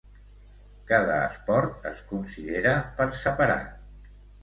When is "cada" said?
0.91-1.19